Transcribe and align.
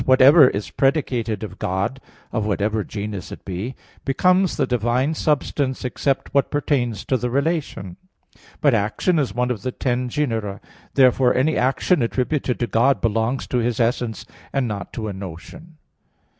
"Whatever 0.03 0.47
is 0.47 0.71
predicated 0.71 1.43
of 1.43 1.59
God, 1.59 2.01
of 2.31 2.43
whatever 2.43 2.83
genus 2.83 3.31
it 3.31 3.45
be, 3.45 3.75
becomes 4.03 4.57
the 4.57 4.65
divine 4.65 5.13
substance, 5.13 5.85
except 5.85 6.33
what 6.33 6.49
pertains 6.49 7.05
to 7.05 7.17
the 7.17 7.29
relation." 7.29 7.97
But 8.61 8.73
action 8.73 9.19
is 9.19 9.35
one 9.35 9.51
of 9.51 9.61
the 9.61 9.71
ten 9.71 10.09
genera. 10.09 10.59
Therefore 10.95 11.35
any 11.35 11.55
action 11.55 12.01
attributed 12.01 12.57
to 12.61 12.65
God 12.65 12.99
belongs 12.99 13.45
to 13.45 13.59
His 13.59 13.79
essence, 13.79 14.25
and 14.51 14.67
not 14.67 14.91
to 14.93 15.07
a 15.07 15.13
notion. 15.13 15.77